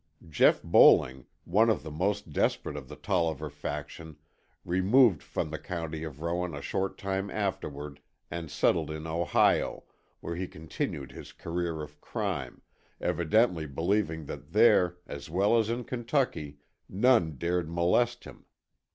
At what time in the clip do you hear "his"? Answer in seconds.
11.11-11.31